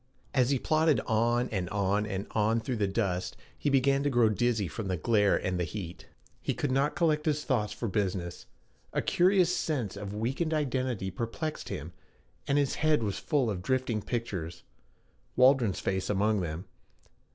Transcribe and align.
As 0.33 0.49
he 0.49 0.57
plodded 0.57 0.99
on 1.01 1.47
and 1.49 1.69
on 1.69 2.07
and 2.07 2.25
on 2.31 2.59
through 2.59 2.77
the 2.77 2.87
dust, 2.87 3.37
he 3.55 3.69
began 3.69 4.01
to 4.01 4.09
grow 4.09 4.29
dizzy 4.29 4.67
from 4.67 4.87
the 4.87 4.97
glare 4.97 5.37
and 5.37 5.59
the 5.59 5.63
heat. 5.63 6.07
He 6.41 6.55
could 6.55 6.71
not 6.71 6.95
collect 6.95 7.27
his 7.27 7.43
thoughts 7.43 7.71
for 7.71 7.87
business. 7.87 8.47
A 8.93 9.03
curious 9.03 9.55
sense 9.55 9.95
of 9.95 10.15
weakened 10.15 10.55
identity 10.55 11.11
perplexed 11.11 11.69
him, 11.69 11.93
and 12.47 12.57
his 12.57 12.73
head 12.81 13.03
was 13.03 13.19
full 13.19 13.47
of 13.47 13.61
drifting 13.61 14.01
pictures 14.01 14.63
Waldron's 15.35 15.79
face 15.79 16.09
among 16.09 16.41
them. 16.41 16.65